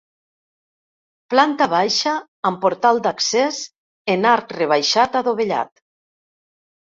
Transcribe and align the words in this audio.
Planta 1.33 1.67
baixa 1.73 2.13
amb 2.51 2.57
portal 2.63 3.01
d'accés 3.09 3.59
en 4.15 4.27
arc 4.31 4.57
rebaixat 4.59 5.21
adovellat. 5.21 5.71